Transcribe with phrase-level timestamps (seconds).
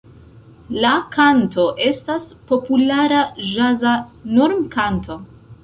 [0.85, 3.21] La kanto estas populara
[3.53, 3.95] ĵaza
[4.41, 5.23] normkanto.